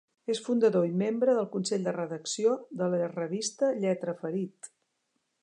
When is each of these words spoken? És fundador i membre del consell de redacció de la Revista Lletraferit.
És 0.33 0.39
fundador 0.43 0.87
i 0.87 0.95
membre 1.01 1.35
del 1.39 1.47
consell 1.55 1.85
de 1.89 1.93
redacció 1.97 2.57
de 2.81 2.89
la 2.95 3.03
Revista 3.13 3.71
Lletraferit. 3.85 4.73